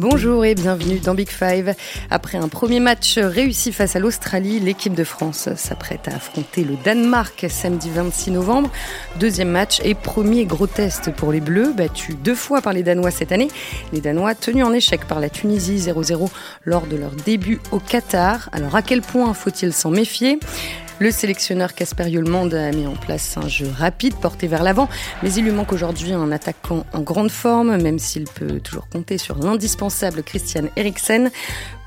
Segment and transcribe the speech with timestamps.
[0.00, 1.74] Bonjour et bienvenue dans Big Five.
[2.08, 6.76] Après un premier match réussi face à l'Australie, l'équipe de France s'apprête à affronter le
[6.84, 8.70] Danemark samedi 26 novembre.
[9.18, 13.10] Deuxième match et premier gros test pour les Bleus, battus deux fois par les Danois
[13.10, 13.48] cette année.
[13.92, 16.30] Les Danois tenus en échec par la Tunisie 0-0
[16.64, 18.50] lors de leur début au Qatar.
[18.52, 20.38] Alors à quel point faut-il s'en méfier?
[20.98, 24.88] Le sélectionneur Casper Yolmand a mis en place un jeu rapide porté vers l'avant,
[25.22, 29.18] mais il lui manque aujourd'hui un attaquant en grande forme, même s'il peut toujours compter
[29.18, 31.30] sur l'indispensable Christian Eriksen.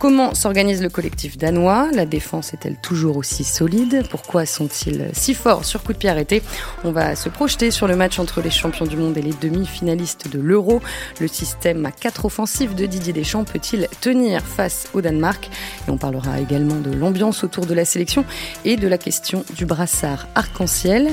[0.01, 1.87] Comment s'organise le collectif danois?
[1.93, 4.03] La défense est-elle toujours aussi solide?
[4.09, 6.41] Pourquoi sont-ils si forts sur coup de pied arrêté?
[6.83, 10.27] On va se projeter sur le match entre les champions du monde et les demi-finalistes
[10.27, 10.81] de l'Euro.
[11.19, 15.51] Le système à quatre offensives de Didier Deschamps peut-il tenir face au Danemark?
[15.87, 18.25] Et on parlera également de l'ambiance autour de la sélection
[18.65, 21.11] et de la question du brassard arc-en-ciel.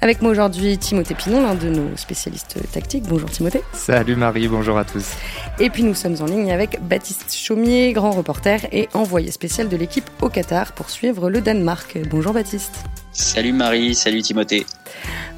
[0.00, 3.04] Avec moi aujourd'hui Timothée Pinon, l'un de nos spécialistes tactiques.
[3.08, 3.62] Bonjour Timothée.
[3.72, 5.12] Salut Marie, bonjour à tous.
[5.58, 9.76] Et puis nous sommes en ligne avec Baptiste Chaumier, grand reporter et envoyé spécial de
[9.76, 11.98] l'équipe au Qatar pour suivre le Danemark.
[12.10, 12.84] Bonjour Baptiste.
[13.12, 14.66] Salut Marie, salut Timothée.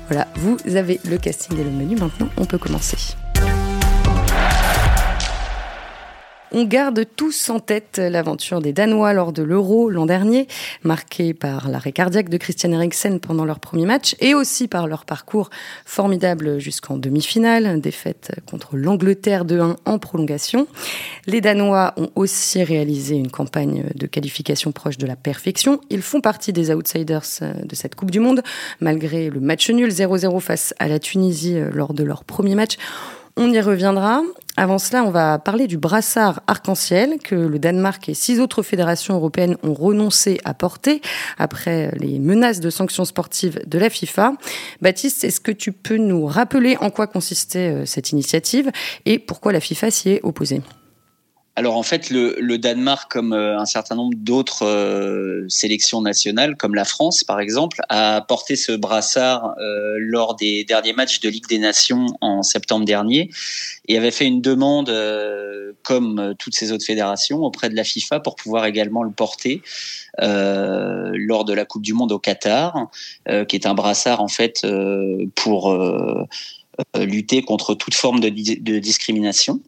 [0.09, 1.97] Voilà, vous avez le casting et le menu.
[1.97, 2.97] Maintenant, on peut commencer.
[6.51, 10.49] On garde tous en tête l'aventure des Danois lors de l'Euro l'an dernier,
[10.83, 15.05] marquée par l'arrêt cardiaque de Christian Eriksen pendant leur premier match et aussi par leur
[15.05, 15.51] parcours
[15.85, 20.67] formidable jusqu'en demi-finale, défaite contre l'Angleterre de 1 en prolongation.
[21.27, 25.81] Les Danois ont aussi réalisé une campagne de qualification proche de la perfection.
[25.91, 27.25] Ils font partie des outsiders
[27.63, 28.43] de cette Coupe du Monde,
[28.81, 32.79] malgré le match nul 0-0 face à la Tunisie lors de leur premier match.
[33.41, 34.23] On y reviendra.
[34.57, 39.15] Avant cela, on va parler du brassard arc-en-ciel que le Danemark et six autres fédérations
[39.15, 41.01] européennes ont renoncé à porter
[41.39, 44.33] après les menaces de sanctions sportives de la FIFA.
[44.83, 48.73] Baptiste, est-ce que tu peux nous rappeler en quoi consistait euh, cette initiative
[49.07, 50.61] et pourquoi la FIFA s'y est opposée?
[51.59, 56.77] Alors en fait, le, Danemark, comme euh, un certain nombre d'autres euh, sélections nationales, comme
[56.77, 61.49] la France par exemple, a porté ce brassard euh, lors des derniers matchs de Ligue
[61.49, 63.31] des Nations en septembre dernier
[63.89, 64.95] et avait fait une demande,
[65.83, 69.63] comme toutes ces autres fédérations, auprès de la FIFA pour pouvoir également le porter
[70.19, 72.89] lors de la Coupe du Monde au Qatar,
[73.49, 74.67] qui est un brassard en fait
[75.35, 75.75] pour
[76.95, 79.61] lutter contre toute forme de, de discrimination.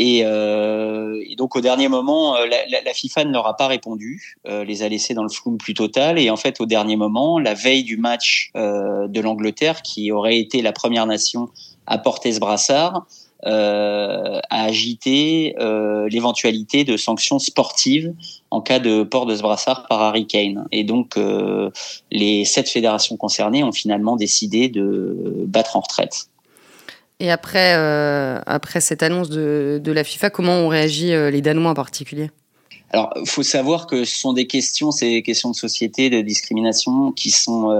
[0.00, 4.64] Euh, et, donc au dernier moment, euh, la, FIFA ne leur a pas répondu, euh,
[4.64, 6.18] les a laissés dans le flou plus total.
[6.18, 10.62] Et en fait, au dernier moment, la veille du match de l'Angleterre, qui aurait été
[10.62, 11.48] la première nation
[11.86, 13.06] à porter ce brassard,
[13.44, 15.54] a agité
[16.08, 18.14] l'éventualité de sanctions sportives
[18.50, 20.66] en cas de port de ce brassard par Harry Kane.
[20.70, 21.18] Et donc,
[22.10, 26.28] les sept fédérations concernées ont finalement décidé de battre en retraite.
[27.22, 31.40] Et après, euh, après cette annonce de, de, la FIFA, comment ont réagi euh, les
[31.40, 32.32] Danois en particulier?
[32.90, 37.30] Alors, faut savoir que ce sont des questions, ces questions de société, de discrimination, qui
[37.30, 37.70] sont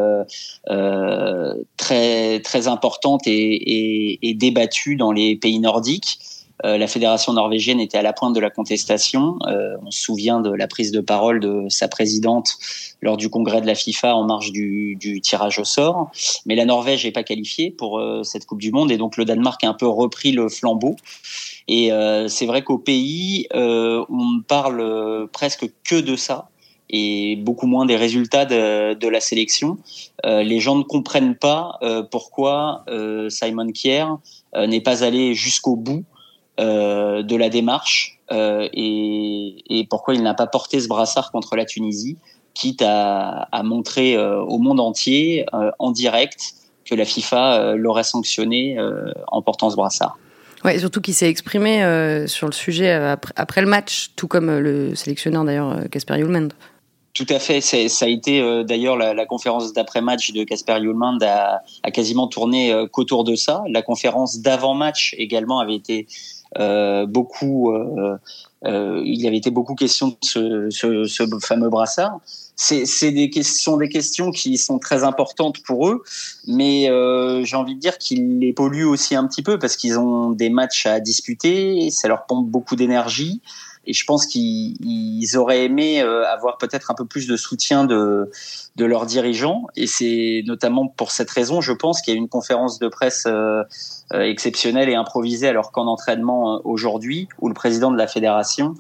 [0.70, 6.20] euh, très très importantes et, débattues dans les pays nordiques.
[6.64, 9.38] Euh, la fédération norvégienne était à la pointe de la contestation.
[9.46, 12.56] Euh, on se souvient de la prise de parole de sa présidente
[13.00, 16.10] lors du congrès de la FIFA en marge du, tirage au sort.
[16.46, 19.24] Mais la Norvège n'est pas qualifiée pour euh, cette Coupe du Monde et donc le
[19.24, 20.96] Danemark a un peu repris le flambeau.
[21.68, 21.90] Et
[22.26, 26.48] c'est vrai qu'au pays, on ne parle presque que de ça
[26.90, 29.78] et beaucoup moins des résultats de, la sélection.
[30.24, 31.78] les gens ne comprennent pas
[32.10, 32.84] pourquoi
[33.28, 34.06] Simon Kier
[34.56, 36.04] n'est pas allé jusqu'au bout
[36.60, 41.64] euh, de la démarche euh, et, pourquoi il n'a pas porté ce brassard contre la
[41.64, 42.18] Tunisie,
[42.52, 45.46] quitte à, montrer euh, au monde entier
[45.78, 46.52] en direct
[46.84, 48.76] que la FIFA l'aurait sanctionné
[49.28, 50.18] en portant ce brassard.
[50.62, 51.78] Ouais, surtout qu'il s'est exprimé
[52.26, 52.92] sur le sujet
[53.36, 56.48] après, le match, tout comme le sélectionneur d'ailleurs Casper Hjulmand.
[57.14, 57.60] Tout à fait.
[57.60, 63.24] Ça a été d'ailleurs la, conférence d'après-match de Casper Hjulmand a, a, quasiment tourné qu'autour
[63.24, 63.62] de ça.
[63.69, 66.41] La conférence d'avant-match également avait été euh,
[67.06, 68.16] beaucoup, euh,
[68.64, 72.20] euh, il avait été beaucoup question de ce, ce, ce fameux brassard.
[72.54, 76.04] C'est des questions, des questions qui sont très importantes pour eux,
[76.46, 79.99] mais euh, j'ai envie de dire qu'ils les polluent aussi un petit peu parce qu'ils
[79.99, 83.40] ont des matchs à disputer, ça leur pompe beaucoup d'énergie.
[83.84, 88.31] Et je pense qu'ils auraient aimé euh, avoir peut-être un peu plus de soutien de,
[88.76, 89.67] de leurs dirigeants.
[89.75, 93.25] Et c'est notamment pour cette raison, je pense, qu'il y a une conférence de presse
[93.26, 93.64] euh,
[94.12, 98.75] euh, exceptionnelle et improvisée à leur camp d'entraînement aujourd'hui, où le président de la fédération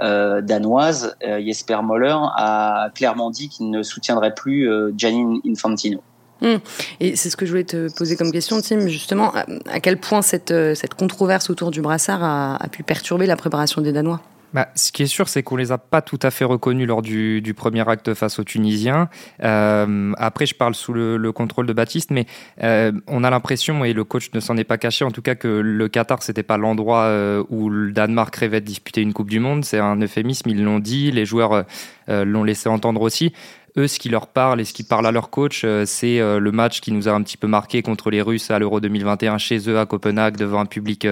[0.00, 6.02] danoise, Jesper Moller, a clairement dit qu'il ne soutiendrait plus Gianni Infantino.
[6.42, 6.58] Hum.
[6.98, 9.32] Et c'est ce que je voulais te poser comme question, Tim, justement,
[9.70, 13.92] à quel point cette, cette controverse autour du brassard a pu perturber la préparation des
[13.92, 14.20] Danois?
[14.54, 17.02] Bah, ce qui est sûr, c'est qu'on les a pas tout à fait reconnus lors
[17.02, 19.08] du, premier acte face aux Tunisiens.
[19.42, 22.26] Euh, après, je parle sous le, le, contrôle de Baptiste, mais
[22.62, 25.34] euh, on a l'impression, et le coach ne s'en est pas caché, en tout cas
[25.34, 29.28] que le Qatar, c'était pas l'endroit euh, où le Danemark rêvait de disputer une Coupe
[29.28, 29.64] du Monde.
[29.64, 31.64] C'est un euphémisme, ils l'ont dit, les joueurs
[32.08, 33.32] l'ont laissé entendre aussi
[33.76, 36.52] eux, ce qui leur parle et ce qui parle à leur coach, euh, c'est le
[36.52, 39.68] match qui nous a un petit peu marqué contre les Russes à l'Euro 2021 chez
[39.68, 41.06] eux à Copenhague devant un public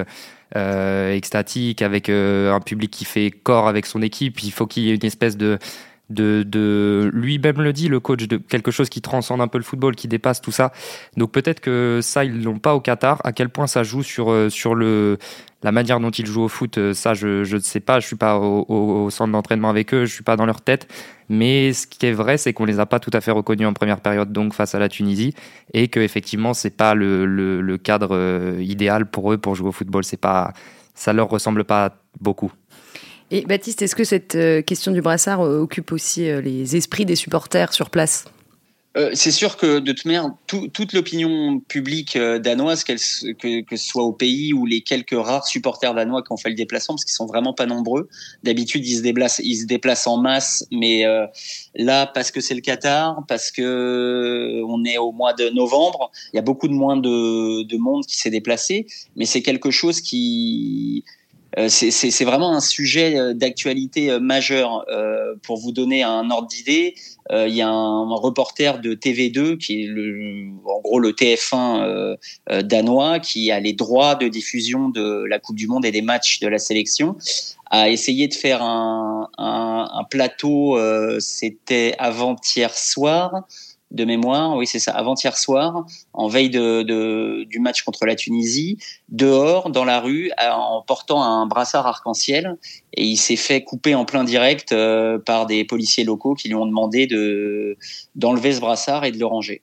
[0.54, 4.42] euh, extatique, avec euh, un public qui fait corps avec son équipe.
[4.42, 5.58] Il faut qu'il y ait une espèce de
[6.12, 9.94] de, lui-même le dit, le coach, de quelque chose qui transcende un peu le football,
[9.94, 10.72] qui dépasse tout ça.
[11.16, 13.20] Donc peut-être que ça, ils l'ont pas au Qatar.
[13.24, 15.18] À quel point ça joue sur, euh, sur le,
[15.62, 18.00] la manière dont ils jouent au foot, euh, ça, je, je ne sais pas.
[18.00, 20.88] Je suis pas au, au, centre d'entraînement avec eux, je suis pas dans leur tête.
[21.28, 23.72] Mais ce qui est vrai, c'est qu'on les a pas tout à fait reconnus en
[23.72, 25.34] première période, donc face à la Tunisie,
[25.72, 29.68] et que effectivement, c'est pas le, le, le, cadre euh, idéal pour eux pour jouer
[29.68, 30.04] au football.
[30.04, 30.52] C'est pas,
[30.94, 32.52] ça leur ressemble pas beaucoup.
[33.34, 37.72] Et Baptiste, est-ce que cette euh, question du brassard occupe aussi les esprits des supporters
[37.72, 38.26] sur place?
[38.96, 43.86] Euh, c'est sûr que de toute manière, toute l'opinion publique euh, danoise, que, que, ce
[43.86, 47.04] soit au pays ou les quelques rares supporters danois qui ont fait le déplacement, parce
[47.04, 48.08] qu'ils sont vraiment pas nombreux.
[48.42, 51.26] D'habitude, ils se déplacent, ils se déplacent en masse, mais euh,
[51.74, 56.36] là, parce que c'est le Qatar, parce que on est au mois de novembre, il
[56.36, 58.86] y a beaucoup de moins de monde qui s'est déplacé,
[59.16, 61.04] mais c'est quelque chose qui
[61.68, 64.86] c'est vraiment un sujet d'actualité majeur.
[65.42, 66.94] pour vous donner un ordre d'idée,
[67.30, 71.82] euh, il y a un reporter de TV2 qui est le, en gros le TF1
[71.82, 72.16] euh,
[72.50, 76.02] euh, danois qui a les droits de diffusion de la Coupe du Monde et des
[76.02, 77.16] matchs de la sélection
[77.70, 80.78] a essayé de faire un, un, un plateau,
[81.20, 83.46] c'était avant-hier soir,
[83.92, 85.84] de mémoire, oui c'est ça, avant-hier soir,
[86.14, 88.78] en veille du match contre la Tunisie,
[89.08, 92.56] dehors, dans la rue, en portant un brassard arc-en-ciel,
[92.94, 96.54] et il s'est fait couper en plein direct euh, par des policiers locaux qui lui
[96.54, 97.76] ont demandé de
[98.14, 99.62] d'enlever ce brassard et de le ranger.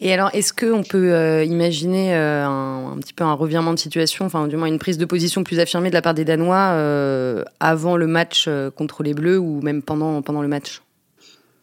[0.00, 4.26] Et alors, est-ce qu'on peut euh, imaginer euh, un, petit peu un revirement de situation,
[4.26, 7.96] enfin du moins une prise de position plus affirmée de la part des Danois avant
[7.96, 10.83] le match contre les Bleus ou même pendant le match?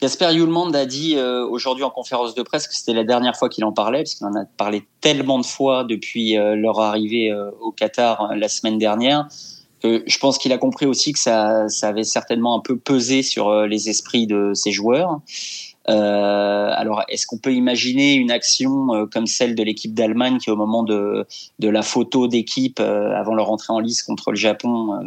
[0.02, 3.50] Casper Yulmand a dit euh, aujourd'hui en conférence de presse que c'était la dernière fois
[3.50, 7.32] qu'il en parlait, parce qu'il en a parlé tellement de fois depuis euh, leur arrivée
[7.32, 9.28] euh, au Qatar la semaine dernière,
[9.80, 13.22] que je pense qu'il a compris aussi que ça, ça avait certainement un peu pesé
[13.22, 15.20] sur les esprits de ses joueurs.
[15.86, 20.82] alors, est-ce qu'on peut imaginer une action comme celle de l'équipe d'Allemagne qui, au moment
[20.84, 21.28] de,
[21.60, 25.00] de la photo d'équipe avant leur entrée en lice contre le Japon,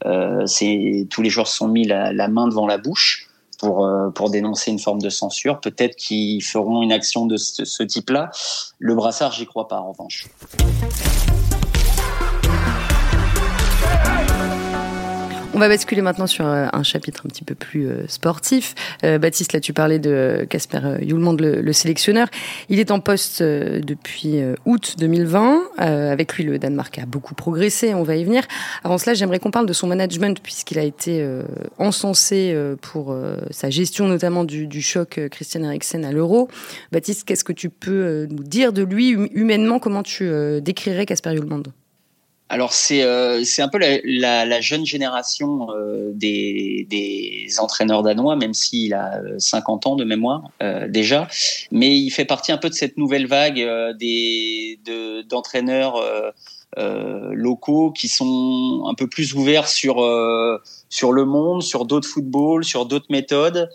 [0.00, 3.28] tous les joueurs se sont mis la, la main devant la bouche?
[3.64, 5.60] Pour, euh, pour dénoncer une forme de censure.
[5.60, 8.30] Peut-être qu'ils feront une action de ce type-là.
[8.78, 10.26] Le brassard, j'y crois pas en revanche.
[15.56, 18.74] On va basculer maintenant sur euh, un chapitre un petit peu plus euh, sportif.
[19.04, 22.26] Euh, Baptiste, là, tu parlais de Casper Yulmand, le, le, sélectionneur.
[22.68, 25.62] Il est en poste depuis août 2020.
[25.78, 27.94] avec lui, le Danemark a beaucoup progressé.
[27.94, 28.42] On va y venir.
[28.82, 31.24] Avant cela, j'aimerais qu'on parle de son management puisqu'il a été
[31.78, 33.16] encensé pour
[33.50, 36.48] sa gestion, notamment du, du choc Christian Eriksen à l'Euro.
[36.90, 39.78] Baptiste, qu'est-ce que tu peux nous dire de lui humainement?
[39.78, 40.30] Comment tu
[40.62, 41.62] décrirais Casper Yulmand
[42.50, 48.02] alors c'est euh, c'est un peu la, la, la jeune génération euh, des, des entraîneurs
[48.02, 51.26] danois, même s'il a 50 euh, ans de mémoire euh, déjà,
[51.70, 54.78] mais il fait partie un peu de cette nouvelle vague euh, des
[55.28, 55.94] d'entraîneurs
[56.76, 59.96] locaux qui sont un peu plus ouverts sur
[60.90, 63.70] sur le monde, sur d'autres footballs, sur d'autres méthodes.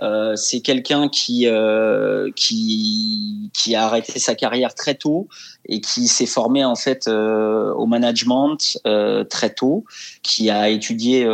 [0.00, 5.26] Euh, c'est quelqu'un qui, euh, qui qui a arrêté sa carrière très tôt
[5.66, 9.84] et qui s'est formé en fait euh, au management euh, très tôt,
[10.22, 11.26] qui a étudié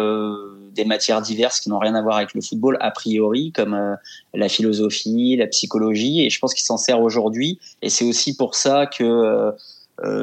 [0.75, 3.97] des matières diverses qui n'ont rien à voir avec le football a priori, comme
[4.33, 7.59] la philosophie, la psychologie, et je pense qu'il s'en sert aujourd'hui.
[7.83, 9.52] Et c'est aussi pour ça que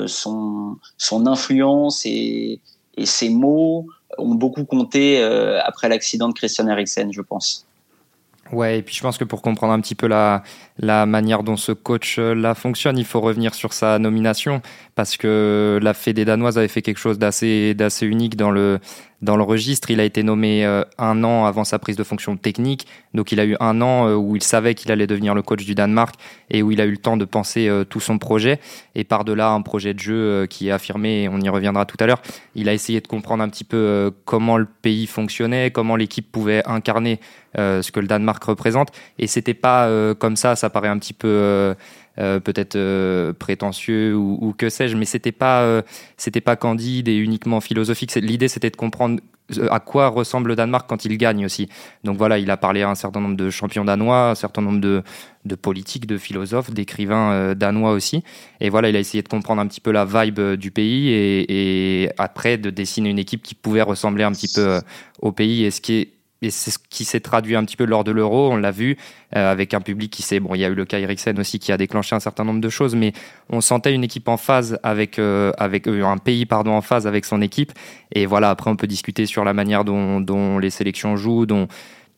[0.07, 2.59] son son influence et
[2.97, 7.65] et ses mots ont beaucoup compté après l'accident de Christian Eriksen, je pense.
[8.51, 10.43] Ouais, et puis je pense que pour comprendre un petit peu la,
[10.77, 14.61] la manière dont ce coach-là fonctionne, il faut revenir sur sa nomination,
[14.95, 18.79] parce que la Fédé danoise avait fait quelque chose d'assez, d'assez unique dans le,
[19.21, 19.91] dans le registre.
[19.91, 20.65] Il a été nommé
[20.97, 24.35] un an avant sa prise de fonction technique, donc il a eu un an où
[24.35, 26.15] il savait qu'il allait devenir le coach du Danemark
[26.49, 28.59] et où il a eu le temps de penser tout son projet.
[28.95, 32.21] Et par-delà un projet de jeu qui est affirmé, on y reviendra tout à l'heure,
[32.55, 36.63] il a essayé de comprendre un petit peu comment le pays fonctionnait, comment l'équipe pouvait
[36.67, 37.19] incarner
[37.57, 38.91] ce que le Danemark représente.
[39.19, 41.73] Et c'était pas comme ça, ça paraît un petit peu euh,
[42.17, 45.81] peut-être euh, prétentieux ou, que sais-je, mais c'était pas euh,
[46.17, 48.13] c'était pas candide et uniquement philosophique.
[48.15, 49.21] L'idée c'était de comprendre
[49.69, 51.67] à quoi ressemble le Danemark quand il gagne aussi.
[52.05, 54.79] Donc voilà, il a parlé à un certain nombre de champions danois, un certain nombre
[54.79, 55.03] de,
[55.43, 58.23] de politiques, de philosophes, d'écrivains danois aussi.
[58.61, 62.03] Et voilà, il a essayé de comprendre un petit peu la vibe du pays et,
[62.03, 64.79] et après de dessiner une équipe qui pouvait ressembler un petit peu
[65.21, 65.65] au pays.
[65.65, 68.11] Et ce qui est et c'est ce qui s'est traduit un petit peu lors de
[68.11, 68.97] l'euro, on l'a vu,
[69.35, 70.39] euh, avec un public qui s'est...
[70.39, 72.61] Bon, il y a eu le cas Eriksen aussi qui a déclenché un certain nombre
[72.61, 73.13] de choses, mais
[73.49, 77.05] on sentait une équipe en phase avec, euh, avec euh, un pays pardon, en phase
[77.05, 77.73] avec son équipe.
[78.13, 81.67] Et voilà, après on peut discuter sur la manière dont, dont les sélections jouent, dont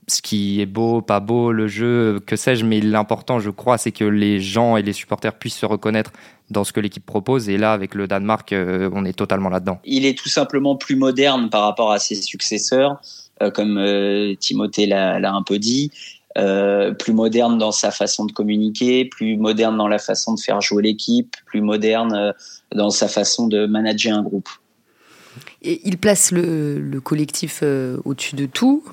[0.08, 3.92] ce qui est beau, pas beau, le jeu, que sais-je, mais l'important, je crois, c'est
[3.92, 6.12] que les gens et les supporters puissent se reconnaître
[6.50, 7.48] dans ce que l'équipe propose.
[7.48, 9.80] Et là, avec le Danemark, on est totalement là-dedans.
[9.86, 13.00] Il est tout simplement plus moderne par rapport à ses successeurs.
[13.42, 15.92] Euh, comme euh, Timothée l'a un peu dit.
[16.36, 20.62] Euh, plus moderne dans sa façon de communiquer, plus moderne dans la façon de faire
[20.62, 22.34] jouer l'équipe, plus moderne
[22.74, 24.50] dans sa façon de manager un groupe.
[25.62, 27.64] Et il place le, collectif
[28.04, 28.84] au-dessus de tout.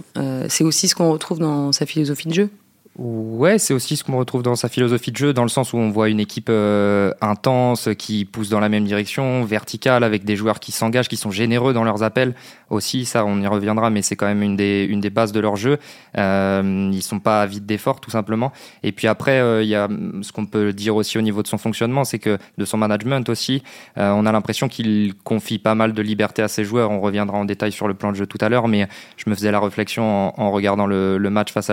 [0.48, 2.50] c'est aussi ce qu'on retrouve dans sa philosophie de jeu
[2.98, 5.76] Ouais, c'est aussi ce qu'on retrouve dans sa philosophie de jeu, dans le sens où
[5.76, 10.34] on voit une équipe euh, intense, qui pousse dans la même direction, verticale, avec des
[10.34, 12.34] joueurs qui s'engagent, qui sont généreux dans leurs appels.
[12.68, 15.78] Aussi, ça, on y reviendra, mais c'est quand même une des, bases de leur jeu.
[16.18, 18.52] Euh, ils sont pas vides d'efforts, tout simplement.
[18.82, 19.88] Et puis après, euh, il y a
[20.22, 23.28] ce qu'on peut dire aussi au niveau de son fonctionnement, c'est que de son management
[23.28, 23.62] aussi,
[23.98, 26.90] euh, on a l'impression qu'il confie pas mal de liberté à ses joueurs.
[26.90, 29.34] On reviendra en détail sur le plan de jeu tout à l'heure, mais je me
[29.34, 31.70] faisais la réflexion en, regardant le, match face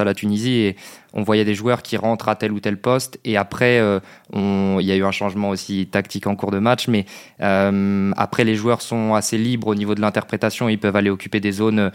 [0.00, 0.76] à la Tunisie et
[1.12, 3.18] on voyait des joueurs qui rentrent à tel ou tel poste.
[3.24, 4.00] Et après euh,
[4.34, 7.06] il y a eu un changement aussi tactique en cours de match mais
[7.40, 10.68] euh, après les joueurs sont assez libres au niveau de l'interprétation.
[10.68, 11.90] Ils peuvent aller occuper des zones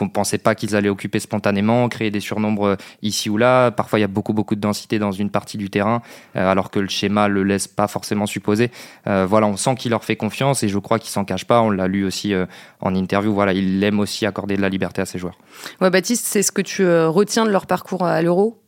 [0.00, 3.70] qu'on ne pensait pas qu'ils allaient occuper spontanément, créer des surnombres ici ou là.
[3.70, 6.00] Parfois, il y a beaucoup, beaucoup de densité dans une partie du terrain,
[6.36, 8.70] euh, alors que le schéma le laisse pas forcément supposer.
[9.04, 11.60] voilà, on sent qu'il leur fait confiance et je crois qu'il s'en cache pas.
[11.60, 12.32] On l'a lu aussi
[12.80, 13.34] en interview.
[13.34, 15.36] Voilà, il aime aussi accorder de la liberté à ses joueurs.
[15.80, 18.59] Ouais, Baptiste, c'est ce que tu retiens de leur parcours à l'Euro?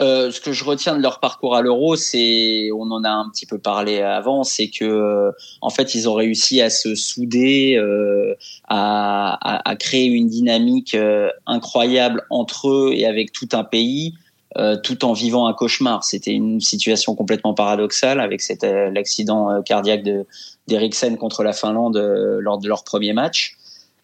[0.00, 3.28] Euh, ce que je retiens de leur parcours à l'Euro, c'est, on en a un
[3.30, 7.74] petit peu parlé avant, c'est que euh, en fait ils ont réussi à se souder,
[7.76, 8.34] euh,
[8.68, 14.14] à, à, à, créer une dynamique euh, incroyable entre eux et avec tout un pays,
[14.82, 16.02] tout en vivant un cauchemar.
[16.02, 20.26] C'était une situation complètement paradoxale avec cet l'accident cardiaque de
[20.66, 21.96] d'Eriksen contre la Finlande
[22.40, 23.56] lors de leur premier match.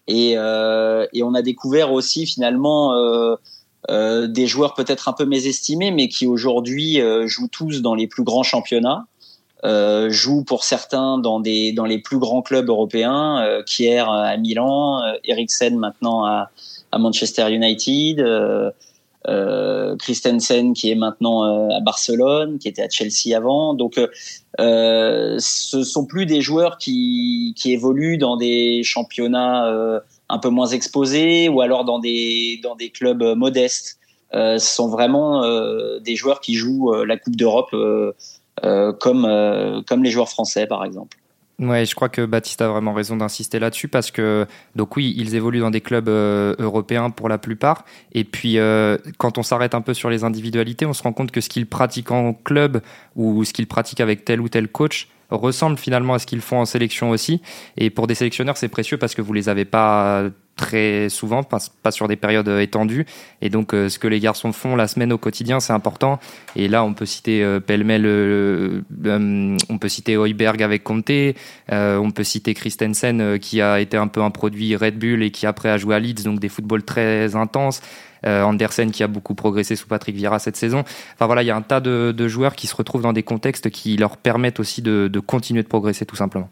[0.06, 2.92] Et, et on a découvert aussi finalement
[3.90, 8.06] euh, des joueurs peut-être un peu mésestimés, mais qui aujourd'hui euh, jouent tous dans les
[8.06, 9.06] plus grands championnats,
[9.64, 14.36] euh, jouent pour certains dans des dans les plus grands clubs européens, euh, Kier à
[14.36, 16.50] Milan, Eriksen maintenant à,
[16.92, 18.20] à Manchester United.
[19.26, 23.72] Euh, Christensen qui est maintenant à Barcelone, qui était à Chelsea avant.
[23.72, 23.98] Donc,
[24.60, 30.68] euh, ce sont plus des joueurs qui, qui évoluent dans des championnats un peu moins
[30.68, 33.98] exposés ou alors dans des, dans des clubs euh, modestes.
[34.34, 37.70] Euh, ce sont vraiment euh, des joueurs qui jouent la Coupe d'Europe
[39.00, 41.16] comme, comme les joueurs français, par exemple.
[41.60, 45.36] Ouais, je crois que Baptiste a vraiment raison d'insister là-dessus parce que donc oui, ils
[45.36, 47.84] évoluent dans des clubs européens pour la plupart.
[48.12, 48.56] Et puis
[49.18, 51.68] quand on s'arrête un peu sur les individualités, on se rend compte que ce qu'ils
[51.68, 52.80] pratiquent en club
[53.14, 56.60] ou ce qu'ils pratiquent avec tel ou tel coach, ressemble finalement à ce qu'ils font
[56.60, 57.40] en sélection aussi.
[57.76, 60.24] Et pour des sélectionneurs, c'est précieux parce que vous les avez pas
[60.56, 63.06] très souvent, pas, sur des périodes étendues.
[63.42, 66.18] Et donc, euh, ce que les garçons font la semaine au quotidien, c'est important.
[66.56, 68.80] Et là, on peut citer euh, pêle-mêle, euh,
[69.68, 71.10] on peut citer Hoiberg avec Conte,
[71.70, 75.46] on peut citer Christensen qui a été un peu un produit Red Bull et qui
[75.46, 77.80] après a joué à Leeds, donc des footballs très intenses.
[78.26, 80.84] Euh, Andersen qui a beaucoup progressé sous Patrick Vieira cette saison.
[81.14, 83.70] Enfin voilà, il y a un tas de, joueurs qui se retrouvent dans des contextes
[83.70, 86.48] qui leur permettent aussi de, continuer de progresser tout simplement.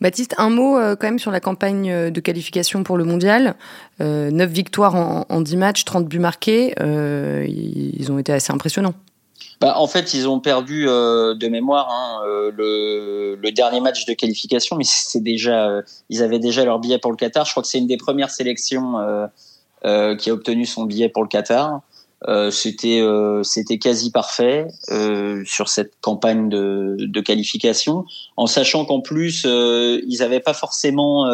[0.00, 3.54] Baptiste, un mot euh, quand même sur la campagne euh, de qualification pour le mondial.
[4.00, 6.74] Euh, 9 victoires en, en 10 matchs, 30 buts marqués.
[6.80, 8.94] ils ont été assez impressionnants.
[9.60, 12.20] Bah, en fait, ils ont perdu de mémoire hein,
[12.56, 17.16] le, dernier match de qualification, mais c'est déjà, ils avaient déjà leur billet pour le
[17.16, 17.46] Qatar.
[17.46, 18.96] Je crois que c'est une des premières sélections
[19.84, 21.80] euh, qui a obtenu son billet pour le Qatar.
[22.28, 28.04] Euh, c'était euh, c'était quasi parfait euh, sur cette campagne de, de, qualification,
[28.36, 31.26] en sachant qu'en plus ils n'avaient pas forcément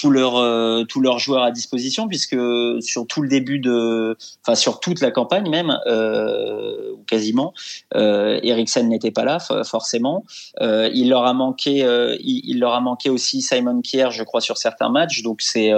[0.00, 2.36] tous leurs euh, tous leurs joueurs à disposition puisque
[2.80, 7.52] sur tout le début de enfin sur toute la campagne même euh, quasiment
[7.94, 10.24] euh, Eriksen n'était pas là forcément.
[10.60, 14.22] Euh, il leur a manqué euh, il, il, leur a manqué aussi Simon Kier je
[14.22, 15.22] crois sur certains matchs.
[15.22, 15.70] Donc c'est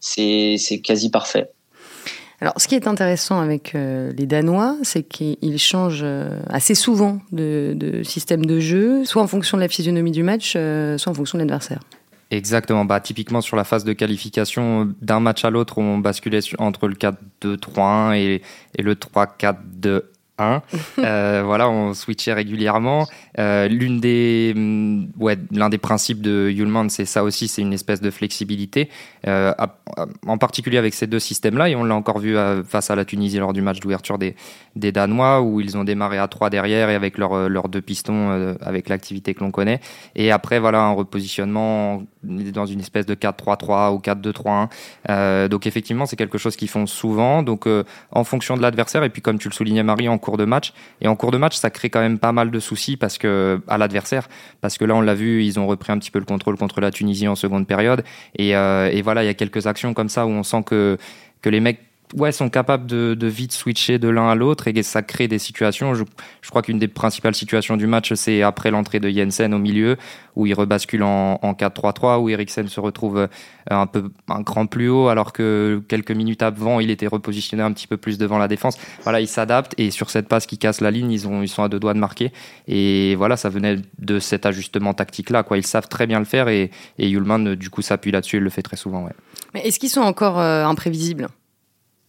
[0.00, 1.50] c'est quasi parfait
[2.40, 6.06] alors, ce qui est intéressant avec les Danois, c'est qu'ils changent
[6.48, 11.10] assez souvent de, système de jeu, soit en fonction de la physionomie du match, soit
[11.10, 11.80] en fonction de l'adversaire.
[12.30, 12.84] Exactement.
[12.84, 16.94] Bah, typiquement, sur la phase de qualification, d'un match à l'autre, on basculait entre le
[16.94, 18.42] 4-2-3-1 et,
[18.78, 18.94] et le
[20.40, 20.60] 3-4-2
[20.98, 23.06] euh, voilà, on switchait régulièrement.
[23.38, 27.72] Euh, l'une des, mm, ouais, l'un des principes de Yulman, c'est ça aussi, c'est une
[27.72, 28.88] espèce de flexibilité,
[29.26, 29.52] euh,
[30.26, 31.68] en particulier avec ces deux systèmes-là.
[31.68, 34.34] Et on l'a encore vu face à la Tunisie lors du match d'ouverture des,
[34.76, 38.56] des Danois, où ils ont démarré à 3 derrière et avec leurs leur deux pistons,
[38.60, 39.80] avec l'activité que l'on connaît.
[40.14, 45.48] Et après, voilà, un repositionnement dans une espèce de 4-3-3 ou 4-2-3-1.
[45.48, 47.42] donc effectivement, c'est quelque chose qu'ils font souvent.
[47.42, 47.66] Donc
[48.12, 50.72] en fonction de l'adversaire, et puis comme tu le soulignais, Marie, en de match.
[51.00, 53.60] Et en cours de match, ça crée quand même pas mal de soucis parce que
[53.68, 54.28] à l'adversaire,
[54.60, 56.80] parce que là, on l'a vu, ils ont repris un petit peu le contrôle contre
[56.80, 58.04] la Tunisie en seconde période.
[58.36, 60.98] Et, euh, voilà, il y a quelques actions comme ça où on sent que
[61.42, 61.80] que les mecs
[62.16, 65.38] ouais, sont capables de, de vite switcher de l'un à l'autre et ça crée des
[65.38, 65.94] situations.
[65.94, 66.04] Je,
[66.48, 69.96] crois qu'une des principales situations du match, c'est après l'entrée de Jensen au milieu,
[70.36, 73.26] où il rebascule en, en 4-3-3, où Eriksen se retrouve euh,
[73.70, 77.72] un peu un cran plus haut, alors que quelques minutes avant, il était repositionné un
[77.72, 78.76] petit peu plus devant la défense.
[79.02, 81.62] Voilà, il s'adapte et sur cette passe qui casse la ligne, ils, ont, ils sont
[81.62, 82.32] à deux doigts de marquer.
[82.66, 85.44] Et voilà, ça venait de cet ajustement tactique-là.
[85.52, 88.50] Ils savent très bien le faire et, et Yulman, du coup, s'appuie là-dessus et le
[88.50, 89.04] fait très souvent.
[89.04, 89.12] Ouais.
[89.54, 91.28] Mais est-ce qu'ils sont encore euh, imprévisibles?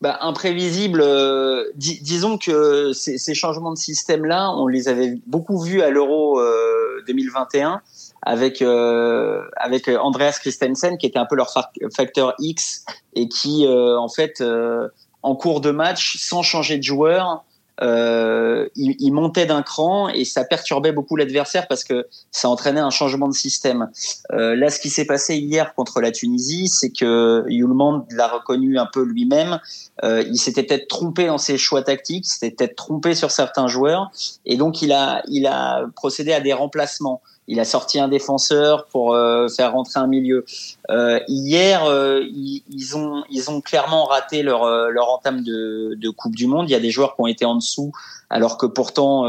[0.01, 1.01] Bah, imprévisible.
[1.01, 7.03] Euh, disons que ces, changements de système-là, on les avait beaucoup vus à l'Euro euh,
[7.07, 7.81] 2021
[8.21, 11.51] avec euh, avec Andreas Christensen qui était un peu leur
[11.95, 14.89] facteur X et qui euh, en fait euh,
[15.23, 17.43] en cours de match, sans changer de joueur,
[17.81, 22.89] euh, il, montait d'un cran et ça perturbait beaucoup l'adversaire parce que ça entraînait un
[22.89, 23.89] changement de système.
[24.31, 28.77] Euh, là, ce qui s'est passé hier contre la Tunisie, c'est que Yulman l'a reconnu
[28.77, 29.59] un peu lui-même.
[30.03, 34.11] Euh, il s'était peut-être trompé dans ses choix tactiques, s'était peut-être trompé sur certains joueurs
[34.45, 39.47] et donc il a procédé à des remplacements il a sorti un défenseur pour euh,
[39.47, 40.45] faire rentrer un milieu.
[40.89, 46.35] Euh, hier, euh, ils, ont ils ont clairement raté leur leur entame de, de, Coupe
[46.35, 46.69] du Monde.
[46.69, 47.91] Il y a des joueurs qui ont été en dessous,
[48.29, 49.25] alors que pourtant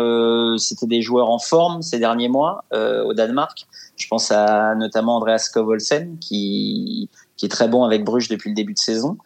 [0.59, 3.66] c'était des joueurs en forme ces derniers mois au Danemark.
[3.96, 8.55] Je pense à notamment Andreas Kovolsen qui qui est très bon avec Bruges depuis le
[8.55, 9.18] début de saison.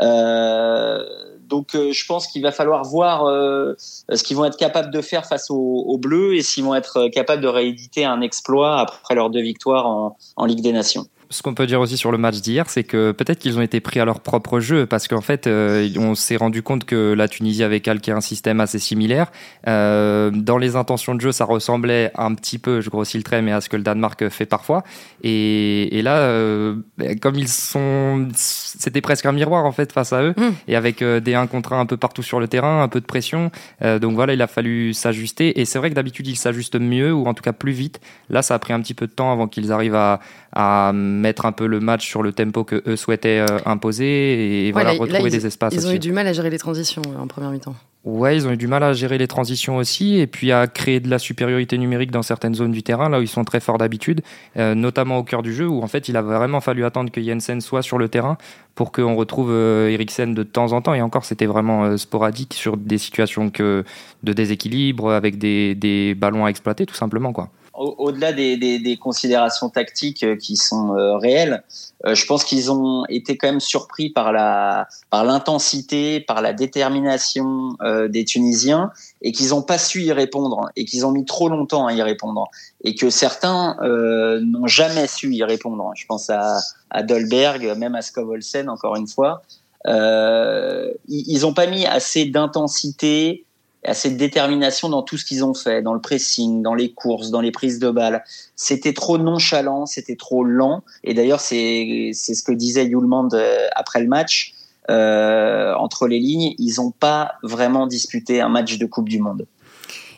[0.00, 4.92] Euh, donc euh, je pense qu'il va falloir voir euh, ce qu'ils vont être capables
[4.92, 9.14] de faire face aux, Bleus et s'ils vont être capables de rééditer un exploit après
[9.14, 12.40] leurs deux victoires en Ligue des Nations ce qu'on peut dire aussi sur le match
[12.40, 15.48] d'hier, c'est que peut-être qu'ils ont été pris à leur propre jeu, parce qu'en fait,
[15.48, 19.32] euh, on s'est rendu compte que la Tunisie avait calqué un système assez similaire.
[19.66, 23.42] Euh, dans les intentions de jeu, ça ressemblait un petit peu, je grossis le trait,
[23.42, 24.84] mais à ce que le Danemark fait parfois.
[25.24, 26.76] Et, et là, euh,
[27.20, 30.42] comme ils sont, c'était presque un miroir en fait face à eux, mmh.
[30.68, 33.06] et avec des 1 contre 1 un peu partout sur le terrain, un peu de
[33.06, 33.50] pression.
[33.80, 35.60] Donc voilà, il a fallu s'ajuster.
[35.60, 38.00] Et c'est vrai que d'habitude, ils s'ajustent mieux, ou en tout cas plus vite.
[38.30, 40.20] Là, ça a pris un petit peu de temps avant qu'ils arrivent à,
[40.54, 40.92] à
[41.24, 44.92] mettre un peu le match sur le tempo que eux souhaitaient euh, imposer et voilà,
[44.92, 45.72] retrouver des espaces.
[45.72, 47.74] Ils ont eu du mal à gérer les transitions euh, en première mi-temps.
[48.04, 51.00] Ouais, ils ont eu du mal à gérer les transitions aussi et puis à créer
[51.00, 53.78] de la supériorité numérique dans certaines zones du terrain, là où ils sont très forts
[53.78, 54.20] d'habitude,
[54.58, 57.22] euh, notamment au cœur du jeu où en fait il a vraiment fallu attendre que
[57.22, 58.36] Jensen soit sur le terrain
[58.74, 62.98] pour qu'on retrouve Eriksen de temps en temps et encore c'était vraiment sporadique sur des
[62.98, 63.84] situations que
[64.22, 68.96] de déséquilibre avec des, des ballons à exploiter tout simplement quoi au-delà des, des, des,
[68.96, 71.64] considérations tactiques euh, qui sont euh, réelles,
[72.06, 76.52] euh, je pense qu'ils ont été quand même surpris par la par l'intensité, par la
[76.52, 77.76] détermination
[78.08, 78.90] des Tunisiens
[79.22, 82.02] et qu'ils n'ont pas su y répondre et qu'ils ont mis trop longtemps à y
[82.02, 82.48] répondre
[82.82, 85.92] et que certains n'ont jamais su y répondre.
[85.94, 86.58] Je pense à,
[86.90, 89.42] à Dolberg, même à Skovolsen encore une fois.
[89.86, 93.44] ils n'ont pas mis assez d'intensité,
[93.84, 97.30] assez de détermination dans tout ce qu'ils ont fait, dans le pressing, dans les courses,
[97.30, 98.24] dans les prises de balles.
[98.56, 100.82] C'était trop nonchalant, c'était trop lent.
[101.02, 104.54] Et d'ailleurs, c'est ce que disait Yulmand euh, après le match.
[104.90, 109.46] Euh, entre les lignes, ils n'ont pas vraiment disputé un match de Coupe du Monde.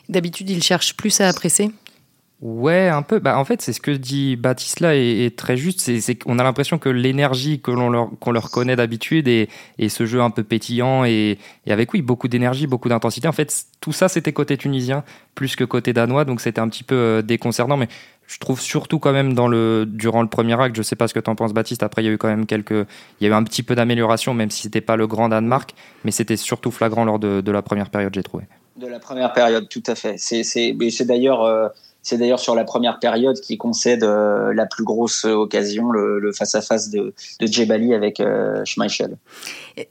[0.09, 1.71] D'habitude, ils cherchent plus à presser
[2.39, 3.17] Ouais, un peu.
[3.17, 5.79] Bah, en fait, c'est ce que dit Baptiste là est, très juste.
[5.79, 9.89] C'est qu'on a l'impression que l'énergie que l'on leur, qu'on leur connaît d'habitude et, et,
[9.89, 13.27] ce jeu un peu pétillant et, et avec oui beaucoup d'énergie, beaucoup d'intensité.
[13.27, 16.83] En fait, tout ça c'était côté tunisien plus que côté danois, donc c'était un petit
[16.83, 17.75] peu euh, déconcertant.
[17.75, 17.87] Mais
[18.27, 21.15] je trouve surtout quand même dans le durant le premier acte, je sais pas ce
[21.15, 22.85] que tu en penses Baptiste, après il y a eu quand même quelques
[23.19, 25.73] il y a eu un petit peu d'amélioration même si c'était pas le grand Danemark,
[26.03, 28.43] mais c'était surtout flagrant lors de, de la première période, j'ai trouvé.
[28.75, 30.17] De la première période, tout à fait.
[30.19, 31.67] C'est d'ailleurs euh,
[32.07, 36.89] c'est d'ailleurs sur la première période qui concède euh, la plus grosse occasion, le face-à-face
[36.89, 39.17] de, de Djebali avec euh, Schmeichel.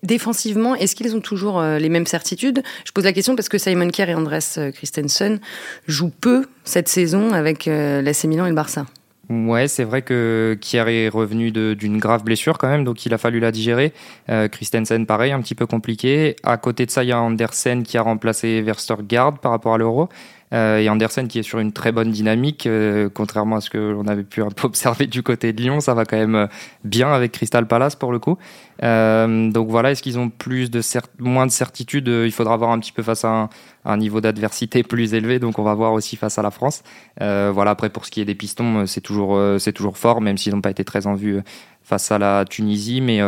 [0.02, 2.62] Défensivement, est-ce qu'ils ont toujours euh, les mêmes certitudes?
[2.86, 4.38] Je pose la question parce que Simon Kerr et Andres
[4.72, 5.40] Christensen
[5.86, 8.86] jouent peu cette saison avec l'AC Milan et le Barça.
[9.28, 13.18] Ouais, c'est vrai que Kier est revenu d'une grave blessure quand même, donc il a
[13.18, 13.92] fallu la digérer.
[14.28, 16.36] Christensen, pareil, un petit peu compliqué.
[16.44, 19.78] À côté de ça, il y a Andersen qui a remplacé Verstergaard par rapport à
[19.78, 20.08] l'Euro.
[20.52, 23.78] Euh, et Andersen qui est sur une très bonne dynamique, euh, contrairement à ce que
[23.78, 26.46] l'on avait pu un observer du côté de Lyon, ça va quand même euh,
[26.84, 28.38] bien avec Crystal Palace pour le coup.
[28.80, 30.80] donc voilà, est-ce qu'ils ont plus de
[31.18, 33.48] moins de certitude Il faudra voir un petit peu face à
[33.84, 36.82] un, niveau d'adversité plus élevé, donc on va voir aussi face à la France.
[37.18, 40.54] voilà, après pour ce qui est des pistons, c'est toujours c'est toujours fort, même s'ils
[40.54, 41.40] n'ont pas été très en vue
[41.82, 43.20] face à la Tunisie, mais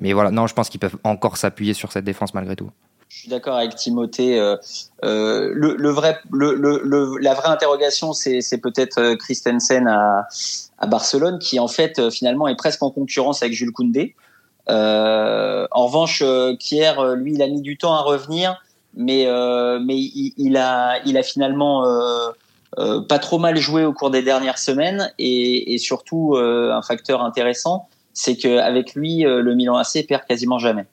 [0.00, 2.70] mais voilà, non, je pense qu'ils peuvent encore s'appuyer sur cette défense malgré tout.
[3.08, 4.38] Je suis d'accord avec Timothée.
[4.38, 4.56] Euh,
[5.02, 10.28] euh, le, vrai, le, la vraie interrogation, c'est, peut-être euh, Christensen à,
[10.78, 14.14] à, Barcelone, qui en fait finalement est presque en concurrence avec Jules Koundé.
[14.68, 16.22] en revanche,
[16.58, 18.60] Kier, lui, il a mis du temps à revenir,
[18.94, 19.26] mais
[19.80, 21.84] mais il, a il a finalement
[22.76, 27.88] pas trop mal joué au cours des dernières semaines, et, et surtout un facteur intéressant,
[28.12, 30.84] c'est qu'avec lui, le Milan AC perd quasiment jamais.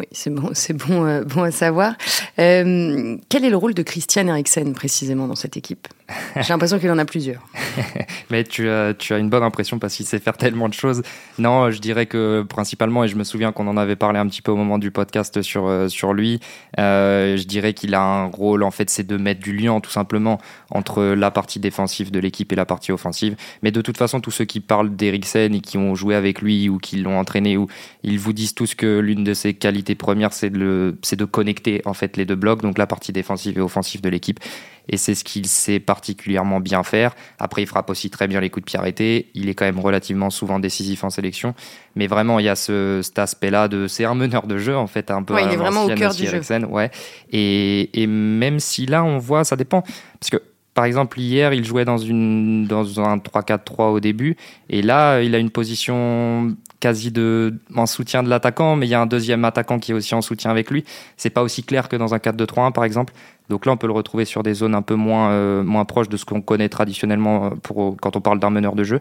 [0.00, 1.92] Oui, c'est bon, c'est bon, euh, à savoir.
[2.38, 5.88] Euh, quel est le rôle de Christian Eriksen précisément dans cette équipe?
[6.36, 7.46] J'ai l'impression qu'il en a plusieurs.
[8.30, 11.02] Mais tu as une bonne impression parce qu'il sait faire tellement de choses.
[11.38, 14.40] Non, je dirais que principalement, et je me souviens qu'on en avait parlé un petit
[14.40, 16.40] peu au moment du podcast sur, euh, sur lui,
[16.78, 20.40] je dirais qu'il a un rôle, en fait, c'est de mettre du lien tout simplement
[20.70, 23.36] entre la partie défensive de l'équipe et la partie offensive.
[23.62, 26.70] Mais de toute façon, tous ceux qui parlent d'Eriksen et qui ont joué avec lui
[26.70, 27.68] ou qui l'ont entraîné, ou
[28.02, 31.94] ils vous disent tous que l'une de ses qualités première, c'est de, de connecter en
[31.94, 34.40] fait les deux blocs, donc la partie défensive et offensive de l'équipe.
[34.88, 37.14] Et c'est ce qu'il sait particulièrement bien faire.
[37.38, 39.30] Après, il frappe aussi très bien les coups de pied arrêtés.
[39.34, 41.54] Il est quand même relativement souvent décisif en sélection.
[41.94, 43.86] Mais vraiment, il y a ce, cet aspect-là de.
[43.86, 45.34] C'est un meneur de jeu, en fait, un peu.
[45.40, 46.40] il est vraiment au cœur du jeu.
[46.68, 46.90] Ouais.
[47.30, 49.82] Et, et même si là, on voit, ça dépend.
[50.18, 50.42] Parce que
[50.74, 54.36] par exemple, hier, il jouait dans, une, dans un 3-4-3 au début.
[54.68, 58.94] Et là, il a une position quasi de, en soutien de l'attaquant, mais il y
[58.94, 60.84] a un deuxième attaquant qui est aussi en soutien avec lui.
[61.16, 63.12] C'est pas aussi clair que dans un 4-2-3-1 par exemple.
[63.48, 66.08] Donc là, on peut le retrouver sur des zones un peu moins, euh, moins proches
[66.08, 69.00] de ce qu'on connaît traditionnellement euh, pour, quand on parle d'un meneur de jeu.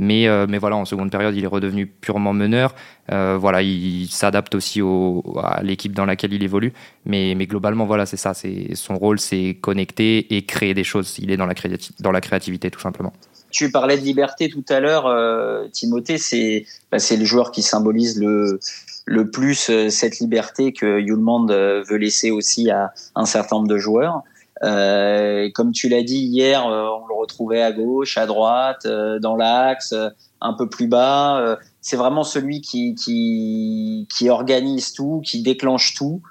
[0.00, 2.74] Mais, euh, mais voilà, en seconde période, il est redevenu purement meneur.
[3.08, 6.72] voilà, il, s'adapte aussi au, à l'équipe dans laquelle il évolue.
[7.04, 8.34] Mais, mais globalement, voilà, c'est ça.
[8.34, 11.18] C'est son rôle, c'est connecter et créer des choses.
[11.18, 11.54] Il est dans la,
[12.00, 13.12] dans la créativité, tout simplement.
[13.50, 17.62] Tu parlais de liberté tout à l'heure, euh, Timothée, c'est bah, c'est le joueur qui
[17.62, 18.60] symbolise le
[19.06, 23.68] le plus euh, cette liberté que Yulmand euh, veut laisser aussi à un certain nombre
[23.68, 24.22] de joueurs.
[24.62, 29.94] Euh, comme tu l'as dit hier, on le retrouvait à gauche, à droite, dans l'axe,
[30.40, 31.58] un peu plus bas.
[31.80, 36.22] c'est vraiment celui qui, organise tout, qui déclenche tout.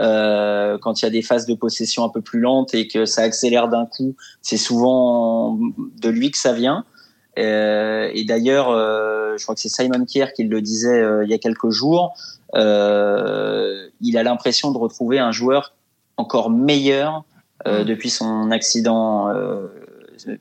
[0.00, 3.04] Euh, quand il y a des phases de possession un peu plus lentes et que
[3.04, 5.58] ça accélère d'un coup, c'est souvent
[6.00, 6.84] de lui que ça vient.
[7.38, 11.30] Euh, et d'ailleurs, euh, je crois que c'est Simon Kier qui le disait euh, il
[11.30, 12.14] y a quelques jours.
[12.54, 15.74] Euh, il a l'impression de retrouver un joueur
[16.16, 17.24] encore meilleur
[17.66, 17.84] mmh.
[17.84, 19.32] depuis son accident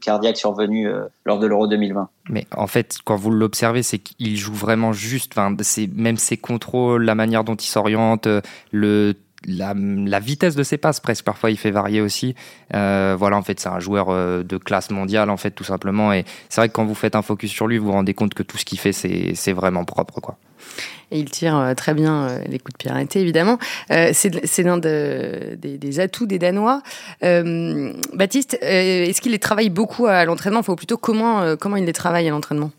[0.02, 0.90] cardiaque survenu
[1.26, 2.10] lors de l'Euro 2020.
[2.30, 5.34] Mais en fait, quand vous l'observez, c'est qu'il joue vraiment juste.
[5.38, 5.56] Enfin,
[5.94, 8.28] même ses contrôles, la manière dont il s'oriente,
[8.72, 9.14] le
[9.46, 12.36] la, vitesse de ses passes presque parfois il fait varier aussi
[12.74, 16.12] euh, voilà en fait c'est un joueur euh, de classe mondiale en fait tout simplement
[16.12, 18.34] et c'est vrai que quand vous faites un focus sur lui vous vous rendez compte
[18.34, 20.38] que tout ce qu'il fait c'est vraiment propre quoi
[21.12, 23.58] et il tire euh, très bien les coups de pied arrêtés, évidemment.
[23.88, 26.82] c'est l'un des, des, atouts des Danois.
[27.22, 30.60] Baptiste, est-ce qu'il les travaille beaucoup à l'entraînement?
[30.60, 32.72] Enfin, plutôt comment, comment il les travaille à l'entraînement?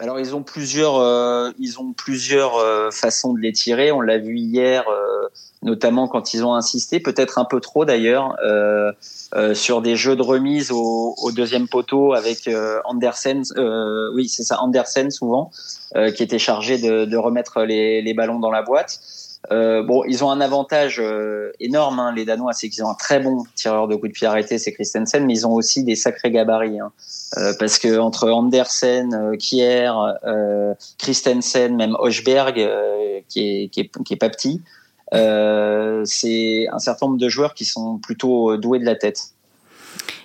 [0.00, 2.58] Alors ils ont plusieurs, ils ont plusieurs
[2.92, 3.92] façons de les tirer.
[3.92, 4.84] On l'a vu hier
[5.62, 8.92] notamment quand ils ont insisté, peut-être un peu trop d'ailleurs, euh,
[9.34, 14.28] euh, sur des jeux de remise au, au deuxième poteau avec euh, Andersen, euh, oui
[14.28, 15.50] c'est ça, Andersen souvent,
[15.96, 19.00] euh, qui était chargé de, de remettre les, les, ballons dans la boîte.
[19.52, 21.02] Euh, bon, ils ont un avantage
[21.60, 24.26] énorme, hein, les Danois, c'est qu'ils ont un très bon tireur de coups de pied
[24.26, 26.92] arrêté, c'est Christensen, mais ils ont aussi des sacrés gabarits, hein,
[27.58, 29.92] parce que entre Andersen, Kier,
[30.98, 32.54] Christensen, même Hochberg,
[33.28, 34.60] qui est, qui, est, qui est pas petit,
[35.12, 39.32] c'est un certain nombre de joueurs qui sont plutôt doués de la tête.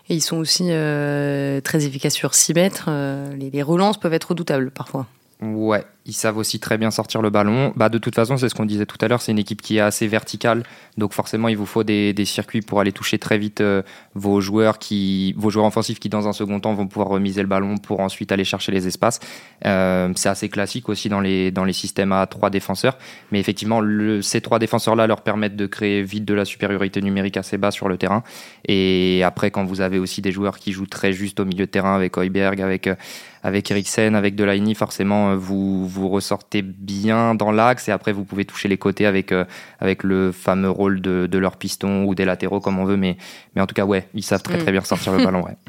[0.09, 2.89] Et ils sont aussi très efficaces sur 6 mètres.
[3.35, 5.07] les relances peuvent être redoutables parfois.
[5.41, 7.73] Ouais, ils savent aussi très bien sortir le ballon.
[7.75, 9.77] Bah, de toute façon, c'est ce qu'on disait tout à l'heure, c'est une équipe qui
[9.77, 10.63] est assez verticale.
[10.97, 13.81] Donc forcément, il vous faut des, circuits pour aller toucher très vite euh,
[14.13, 17.47] vos joueurs qui, vos joueurs offensifs qui, dans un second temps, vont pouvoir remiser le
[17.47, 19.19] ballon pour ensuite aller chercher les espaces.
[19.65, 22.97] Euh, c'est assez classique aussi dans les, dans les systèmes à trois défenseurs.
[23.31, 23.81] Mais effectivement,
[24.21, 27.89] ces trois défenseurs-là leur permettent de créer vite de la supériorité numérique assez bas sur
[27.89, 28.23] le terrain.
[28.67, 31.71] Et après, quand vous avez aussi des joueurs qui jouent très juste au milieu de
[31.71, 32.95] terrain avec Heuberg, avec, euh,
[33.43, 38.45] avec Eriksen, avec Delaney, forcément, vous, vous ressortez bien dans l'axe et après vous pouvez
[38.45, 39.45] toucher les côtés avec, euh,
[39.79, 42.97] avec le fameux rôle de, de, leur piston ou des latéraux comme on veut.
[42.97, 43.17] Mais,
[43.55, 44.73] mais en tout cas, ouais, ils savent très très mm.
[44.73, 45.43] bien sortir le ballon.
[45.43, 45.55] Ouais.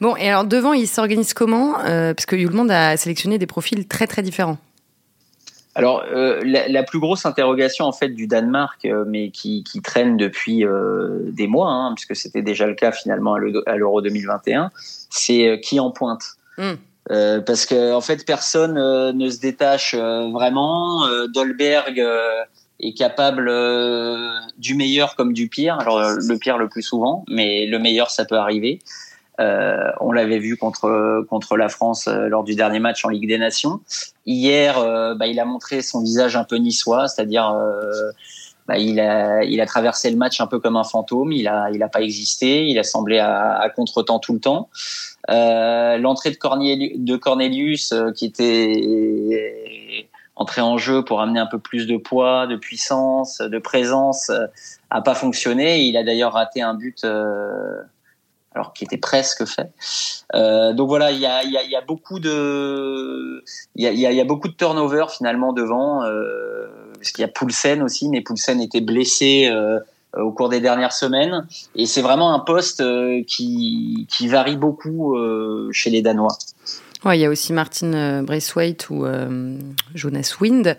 [0.00, 3.86] Bon, et alors devant, ils s'organisent comment euh, Parce que Yulmand a sélectionné des profils
[3.86, 4.56] très très différents.
[5.74, 10.64] Alors, euh, la, plus grosse interrogation en fait du Danemark, mais qui, qui, traîne depuis
[11.32, 13.34] des mois, hein, puisque c'était déjà le cas finalement
[13.66, 14.70] à l'Euro 2021,
[15.10, 16.24] c'est qui en pointe.
[16.56, 16.76] Mm.
[17.10, 21.06] Euh, parce que en fait personne euh, ne se détache euh, vraiment.
[21.34, 22.02] Dolberg
[22.80, 23.50] est capable
[24.58, 25.78] du meilleur comme du pire.
[25.80, 28.80] Alors le pire le plus souvent, mais le meilleur ça peut arriver.
[29.38, 33.80] on l'avait vu contre contre la France lors du dernier match en Ligue des Nations.
[34.24, 34.74] Hier,
[35.16, 37.54] bah, il a montré son visage un peu niçois, c'est-à-dire
[38.66, 41.32] bah, il a il a traversé le match un peu comme un fantôme.
[41.32, 42.66] Il a il a pas existé.
[42.66, 44.70] Il a semblé à, à contretemps tout le temps.
[45.30, 51.86] Euh, l'entrée de, Cornelius, euh, qui était entré en jeu pour amener un peu plus
[51.86, 54.46] de poids, de puissance, de présence, euh,
[54.90, 55.82] a pas fonctionné.
[55.82, 57.04] Il a d'ailleurs raté un but
[58.52, 59.70] alors qui était presque fait.
[60.74, 63.44] Donc voilà, il y a, beaucoup de,
[63.76, 68.08] il y a, beaucoup de turnover finalement devant, euh, parce qu'il y a Poulsen aussi,
[68.08, 69.48] mais Poulsen était blessé
[70.16, 71.46] au cours des dernières semaines.
[71.74, 76.36] Et c'est vraiment un poste euh, qui, qui varie beaucoup euh, chez les Danois.
[77.04, 79.06] Ouais, il y a aussi Martin Braithwaite ou
[79.94, 80.76] Jonas Wind.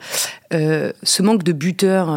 [0.51, 2.15] ce manque de buteurs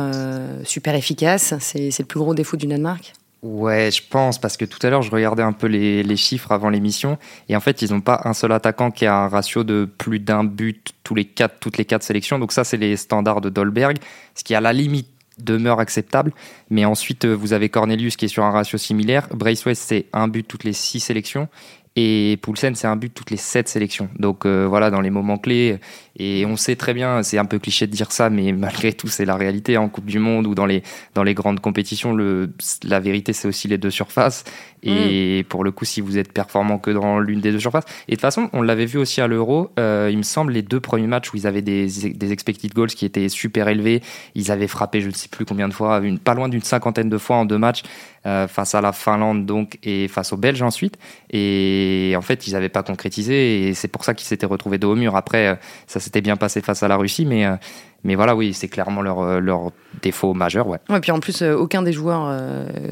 [0.64, 3.14] super efficace, c'est le plus gros défaut du Danemark?
[3.44, 6.50] Ouais, je pense, parce que tout à l'heure, je regardais un peu les, les chiffres
[6.50, 7.18] avant l'émission,
[7.50, 10.18] et en fait, ils n'ont pas un seul attaquant qui a un ratio de plus
[10.18, 12.38] d'un but tous les quatre, toutes les quatre sélections.
[12.38, 13.98] Donc ça, c'est les standards de Dolberg,
[14.34, 16.32] ce qui, à la limite, demeure acceptable.
[16.70, 19.28] Mais ensuite, euh, vous avez Cornelius qui est sur un ratio similaire.
[19.30, 21.48] Braceway, c'est un but toutes les six sélections.
[21.96, 24.08] Et Poulsen, c'est un but toutes les sept sélections.
[24.18, 25.78] Donc euh, voilà, dans les moments clés,
[26.16, 29.06] et on sait très bien, c'est un peu cliché de dire ça, mais malgré tout,
[29.06, 30.82] c'est la réalité en Coupe du Monde ou dans les,
[31.14, 32.12] dans les grandes compétitions.
[32.12, 32.52] Le,
[32.82, 34.44] la vérité, c'est aussi les deux surfaces.
[34.82, 35.44] Et mm.
[35.44, 37.84] pour le coup, si vous êtes performant que dans l'une des deux surfaces.
[38.08, 40.62] Et de toute façon, on l'avait vu aussi à l'Euro, euh, il me semble, les
[40.62, 44.02] deux premiers matchs où ils avaient des, des expected goals qui étaient super élevés.
[44.34, 47.08] Ils avaient frappé, je ne sais plus combien de fois, une, pas loin d'une cinquantaine
[47.08, 47.82] de fois en deux matchs.
[48.26, 50.96] Euh, face à la Finlande donc et face aux Belges ensuite
[51.28, 51.83] et
[52.16, 54.96] en fait ils n'avaient pas concrétisé et c'est pour ça qu'ils s'étaient retrouvés dos au
[54.96, 55.54] mur après euh,
[55.86, 57.56] ça c'était bien passé face à la Russie, mais, euh,
[58.04, 59.70] mais voilà, oui, c'est clairement leur, euh, leur
[60.02, 60.66] défaut majeur.
[60.66, 60.78] Ouais.
[60.90, 62.30] ouais puis en plus, aucun des joueurs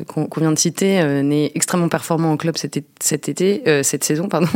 [0.07, 4.49] qu'on vient de citer n'est extrêmement performant en club cet, cet été, cette saison, pardon.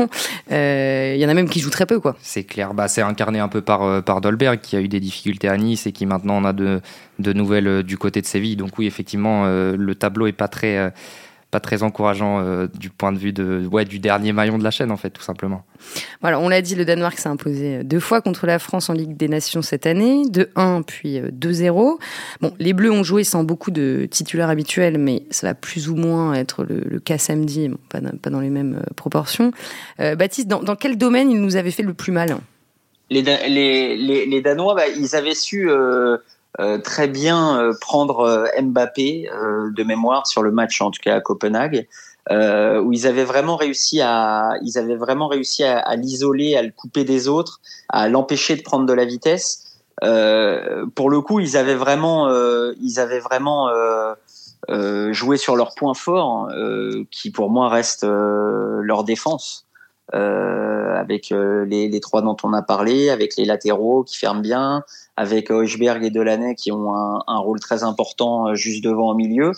[0.51, 2.17] Il y en a même qui jouent très peu, quoi.
[2.23, 2.73] C'est clair.
[2.73, 5.87] Bah, c'est incarné un peu par, par Dolberg, qui a eu des difficultés à Nice
[5.87, 6.81] et qui maintenant en a de,
[7.19, 8.57] de nouvelles du côté de Séville.
[8.57, 10.93] Donc oui, effectivement, le tableau est pas très
[11.57, 14.71] pas très encourageant euh, du point de vue de, ouais, du dernier maillon de la
[14.71, 15.65] chaîne, en fait, tout simplement.
[16.21, 19.17] Voilà, on l'a dit, le Danemark s'est imposé deux fois contre la France en Ligue
[19.17, 21.95] des Nations cette année, de 1 puis 2-0.
[21.95, 21.97] Euh,
[22.43, 25.97] bon, les Bleus ont joué sans beaucoup de titulaires habituels, mais ça va plus ou
[25.97, 29.51] moins être le, cas samedi, pas, dans, les mêmes euh, proportions.
[29.99, 32.37] Baptiste, dans, quel domaine ils nous avaient fait le plus mal?
[33.09, 36.19] Les, les, les, Danois, bah, ils avaient su euh,
[36.83, 39.29] très bien euh, prendre euh, Mbappé
[39.71, 41.87] de mémoire sur le match en tout cas à Copenhague.
[42.29, 46.73] Où ils avaient vraiment réussi à ils avaient vraiment réussi à, à l'isoler à le
[46.73, 49.79] couper des autres à l'empêcher de prendre de la vitesse.
[50.01, 52.29] Pour le coup ils avaient vraiment
[52.81, 53.71] ils avaient vraiment
[55.13, 56.51] joué sur leur point fort
[57.13, 59.66] qui pour moi reste leur défense
[60.13, 64.85] avec les, les, trois dont on a parlé, avec les latéraux qui ferment bien,
[65.17, 69.15] avec Hochberg et Delaney qui ont un, un, rôle très important euh, juste devant au
[69.15, 69.53] milieu.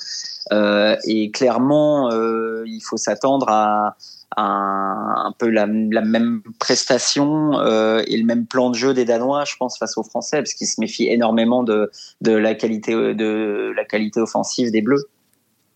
[0.52, 3.96] Euh, et clairement, euh, il faut s'attendre à,
[4.36, 9.04] à, un peu la, la même prestation euh, et le même plan de jeu des
[9.04, 12.92] Danois, je pense, face aux Français, parce qu'ils se méfient énormément de, de la qualité
[12.92, 15.08] de la qualité offensive des Bleus.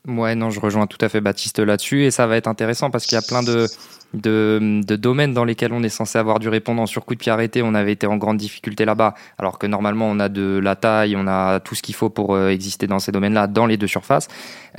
[0.08, 3.06] Ouais, non, je rejoins tout à fait Baptiste là-dessus et ça va être intéressant parce
[3.06, 3.68] qu'il y a plein de,
[4.14, 6.86] de, domaines dans lesquels on est censé avoir du répondant.
[6.86, 10.08] Sur coup de pied arrêté, on avait été en grande difficulté là-bas, alors que normalement
[10.08, 12.98] on a de la taille, on a tout ce qu'il faut pour euh, exister dans
[12.98, 14.26] ces domaines-là, dans les deux surfaces.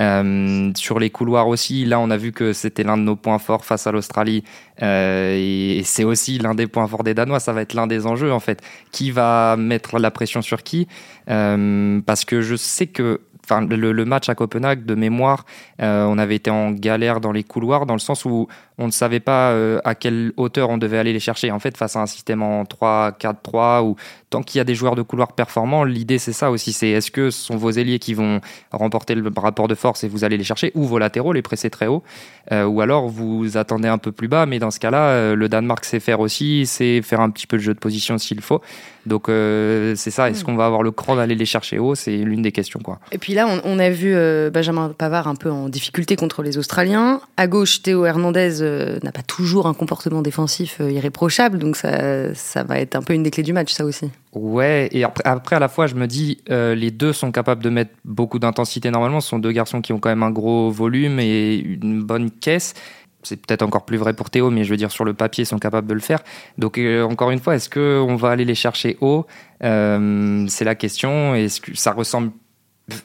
[0.01, 3.39] Euh, sur les couloirs aussi, là on a vu que c'était l'un de nos points
[3.39, 4.43] forts face à l'Australie
[4.81, 7.39] euh, et c'est aussi l'un des points forts des Danois.
[7.39, 8.61] Ça va être l'un des enjeux en fait.
[8.91, 10.87] Qui va mettre la pression sur qui?
[11.25, 15.45] Parce que je sais que enfin le, match à Copenhague de mémoire,
[15.81, 18.91] euh, on avait été en galère dans les couloirs dans le sens où on ne
[18.91, 21.51] savait pas euh, à quelle hauteur on devait aller les chercher.
[21.51, 23.95] En fait, face à un système en 3-4-3 ou
[24.29, 27.11] tant qu'il y a des joueurs de couloir performants, l'idée c'est ça aussi, c'est est-ce
[27.11, 30.37] que ce sont vos ailiers qui vont remporter le rapport de force et vous allez
[30.37, 32.03] les chercher ou vos latéraux les presser très haut
[32.51, 35.85] euh, ou alors vous attendez un peu plus bas mais dans ce cas-là le Danemark
[35.85, 38.61] sait faire aussi, c'est faire un petit peu de jeu de position s'il faut.
[39.05, 40.45] Donc c'est ça, est-ce hmm.
[40.45, 42.99] qu'on va avoir le cran d'aller les chercher haut, c'est l'une des questions quoi.
[43.11, 44.15] Et puis là on, a vu
[44.51, 49.11] Benjamin Pavard un peu en difficulté contre les Australiens, à gauche Théo Hernandez euh, n'a
[49.11, 53.31] pas toujours un comportement défensif euh, irréprochable, donc ça, va être un peu une des
[53.31, 54.09] clés du match, ça aussi.
[54.33, 57.69] Ouais, et après, à la fois, je me dis, euh, les deux sont capables de
[57.69, 59.21] mettre beaucoup d'intensité normalement.
[59.21, 62.73] Ce sont deux garçons qui ont quand même un gros volume et une bonne caisse.
[63.21, 65.47] C'est peut-être encore plus vrai pour Théo, mais je veux dire, sur le papier, ils
[65.47, 66.19] sont capables de le faire.
[66.57, 66.77] Donc,
[67.09, 69.25] encore une fois, est-ce qu'on va aller les chercher haut?
[69.61, 71.33] C'est la question.
[71.33, 72.31] Est-ce que ça ressemble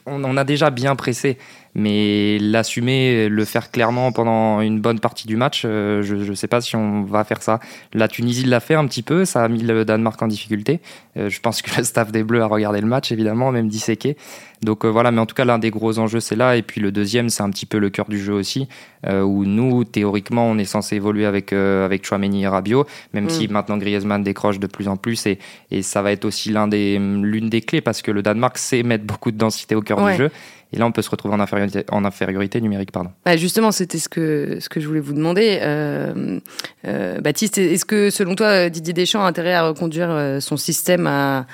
[0.05, 1.37] on, a déjà bien pressé
[1.79, 6.47] mais l'assumer, le faire clairement pendant une bonne partie du match, euh, je ne sais
[6.47, 7.59] pas si on va faire ça.
[7.93, 10.81] La Tunisie l'a fait un petit peu, ça a mis le Danemark en difficulté.
[11.17, 14.17] Euh, je pense que le staff des Bleus a regardé le match, évidemment, même disséqué.
[14.61, 16.57] Donc euh, voilà, mais en tout cas, l'un des gros enjeux, c'est là.
[16.57, 18.67] Et puis le deuxième, c'est un petit peu le cœur du jeu aussi,
[19.07, 23.29] où nous, théoriquement, on est censé évoluer avec, avec Chouameni et Rabiot, même mm.
[23.29, 25.25] si maintenant Griezmann décroche de plus en plus.
[25.25, 25.39] Et,
[25.71, 29.05] et ça va être aussi l'une des, des clés, parce que le Danemark sait mettre
[29.05, 30.31] beaucoup de densité au cœur du jeu.
[30.71, 32.91] Et là, on peut se retrouver en infériorité, en infériorité numérique.
[32.91, 33.09] Pardon.
[33.25, 35.59] Bah justement, c'était ce que, ce que je voulais vous demander.
[35.61, 36.39] Euh,
[36.85, 41.07] euh, Baptiste, est-ce que selon toi, Didier Deschamps a intérêt à reconduire euh, son système
[41.07, 41.47] à,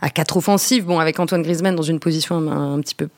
[0.00, 3.08] à quatre offensives, bon, avec Antoine Griezmann dans une position un, petit peu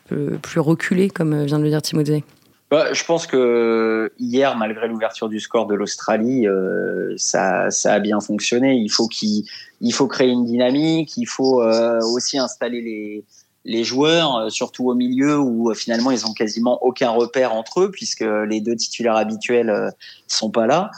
[0.42, 2.24] plus reculée, comme vient de le dire Timothée
[2.70, 7.98] bah, je pense que hier, malgré l'ouverture du score de l'Australie, euh, ça, ça, a
[7.98, 8.74] bien fonctionné.
[8.74, 9.44] Il faut qu'il,
[9.80, 11.16] il faut créer une dynamique.
[11.16, 13.24] Il faut euh, aussi installer les,
[13.64, 17.82] les joueurs, euh, surtout au milieu où euh, finalement ils ont quasiment aucun repère entre
[17.82, 19.90] eux puisque les deux titulaires habituels euh,
[20.26, 20.90] sont pas là.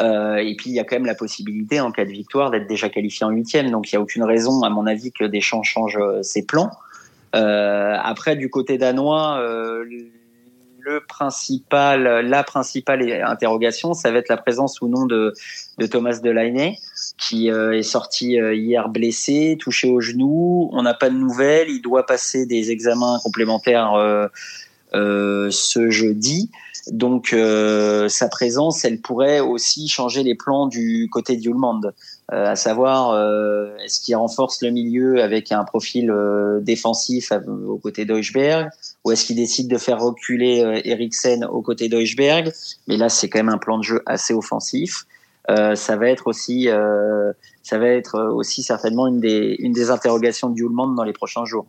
[0.00, 2.88] et puis il y a quand même la possibilité en cas de victoire d'être déjà
[2.88, 3.70] qualifié en huitième.
[3.70, 6.70] Donc il y a aucune raison, à mon avis, que Deschamps change ses plans.
[7.32, 9.38] après du côté danois,
[10.84, 15.34] le principal, la principale interrogation, ça va être la présence ou non de,
[15.78, 16.78] de Thomas Delaney,
[17.18, 20.68] qui euh, est sorti euh, hier blessé, touché au genou.
[20.72, 21.68] On n'a pas de nouvelles.
[21.70, 26.50] Il doit passer des examens complémentaires euh, ce jeudi.
[26.90, 27.32] Donc
[28.08, 31.80] sa présence, elle pourrait aussi changer les plans du côté d'Ulmand,
[32.28, 33.16] à savoir
[33.84, 36.12] est-ce qu'il renforce le milieu avec un profil
[36.60, 37.32] défensif
[37.68, 38.68] aux côtés d'Euchberg
[39.04, 42.52] ou est-ce qu'il décide de faire reculer Eriksen aux côtés d'Euchberg
[42.88, 45.06] Mais là, c'est quand même un plan de jeu assez offensif.
[45.50, 50.64] Euh, ça va être aussi, euh, ça va être aussi certainement une des, interrogations du
[50.64, 51.66] monde dans les prochains jours.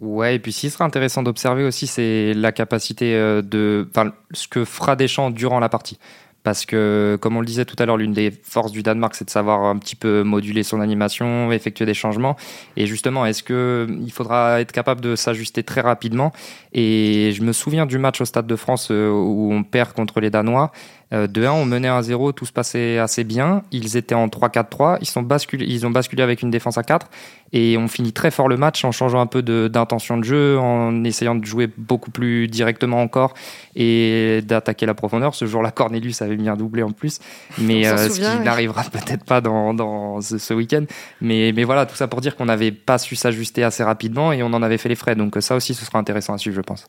[0.00, 4.48] Ouais, et puis ce qui sera intéressant d'observer aussi, c'est la capacité de, enfin, ce
[4.48, 5.98] que fera Deschamps durant la partie
[6.44, 9.24] parce que, comme on le disait tout à l'heure, l'une des forces du Danemark, c'est
[9.24, 12.36] de savoir un petit peu moduler son animation, effectuer des changements.
[12.76, 16.32] Et justement, est-ce que il faudra être capable de s'ajuster très rapidement?
[16.74, 20.20] Et je me souviens du match au Stade de France euh, où on perd contre
[20.20, 20.70] les Danois.
[21.14, 23.62] Euh, de 1, on menait 1-0, tout se passait assez bien.
[23.70, 27.06] Ils étaient en 3-4-3, ils, sont basculés, ils ont basculé avec une défense à 4
[27.52, 31.04] et on finit très fort le match en changeant un peu d'intention de, jeu, en
[31.04, 33.34] essayant de jouer beaucoup plus directement encore
[33.76, 35.34] et d'attaquer la profondeur.
[35.34, 37.20] Ce jour-là, Cornelius avait bien doublé en plus,
[37.58, 40.84] mais euh, ce qui n'arrivera peut-être pas dans, ce, week-end.
[41.20, 44.42] Mais, mais voilà, tout ça pour dire qu'on n'avait pas su s'ajuster assez rapidement et
[44.42, 45.14] on en avait fait les frais.
[45.14, 46.88] Donc ça aussi, ce sera intéressant à suivre, je pense.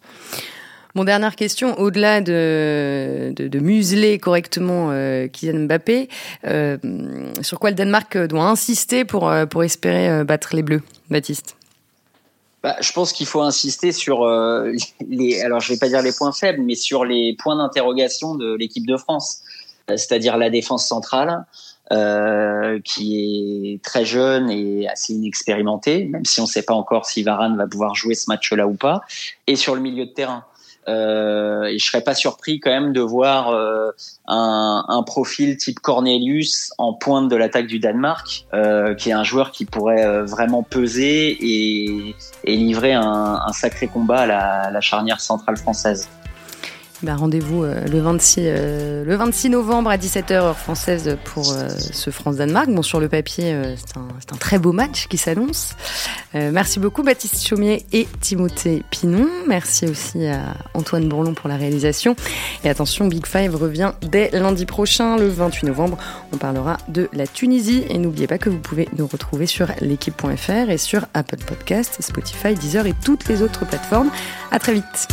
[0.95, 6.07] Mon dernière question, au-delà de, museler correctement euh, Kylian Mbappé,
[6.45, 6.77] euh,
[7.41, 11.57] sur quoi le Danemark doit insister pour, euh, pour espérer battre les Bleus, Baptiste?
[12.63, 14.25] Bah, je pense qu'il faut insister sur
[15.07, 18.55] les, alors je vais pas dire les points faibles, mais sur les points d'interrogation de
[18.55, 19.41] l'équipe de France,
[19.87, 21.45] c'est-à-dire la défense centrale,
[21.91, 27.05] euh, qui est très jeune et assez inexpérimenté, même si on ne sait pas encore
[27.05, 29.01] si Varane va pouvoir jouer ce match-là ou pas,
[29.45, 30.45] et sur le milieu de terrain.
[30.87, 33.91] Euh, et je serais pas surpris quand même de voir euh,
[34.27, 39.23] un, un, profil type Cornelius en pointe de l'attaque du Danemark, euh, qui est un
[39.23, 44.71] joueur qui pourrait euh, vraiment peser et, et livrer un, un, sacré combat à la,
[44.71, 46.07] la charnière centrale française.
[47.05, 48.41] Ben, rendez-vous le 26
[49.05, 52.69] le 26 novembre à 17h heure française pour ce France-Danemark.
[52.69, 55.75] Bon, sur le papier, c'est un, un, très beau match qui s'annonce.
[56.33, 59.27] merci beaucoup Baptiste Chaumier et Timothée Pinon.
[59.47, 62.15] Merci aussi à Antoine Bourlon pour la réalisation.
[62.63, 65.97] Et attention, Big Five revient dès lundi prochain, le 28 novembre.
[66.33, 67.83] On parlera de la Tunisie.
[67.89, 72.55] Et n'oubliez pas que vous pouvez nous retrouver sur l'équipe.fr et sur Apple Podcast, Spotify,
[72.55, 74.09] Deezer et toutes les autres plateformes.
[74.51, 75.07] À très vite.